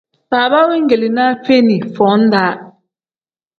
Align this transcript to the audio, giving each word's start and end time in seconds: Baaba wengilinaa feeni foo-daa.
Baaba 0.31 0.59
wengilinaa 0.69 1.29
feeni 1.45 1.77
foo-daa. 1.95 2.51